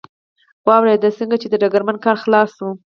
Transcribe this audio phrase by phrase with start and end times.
[0.67, 2.69] واورېد، څنګه چې د ډګرمن کار خلاص شو.